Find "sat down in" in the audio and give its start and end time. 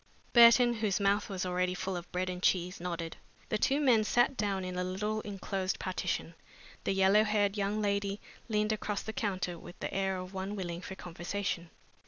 4.03-4.75